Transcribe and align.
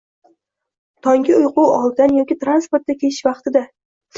tungi 1.07 1.35
uyqu 1.35 1.67
oldidan 1.73 2.17
yoki 2.21 2.39
transportda 2.47 2.99
ketish 3.05 3.21
vaqtida 3.31 3.65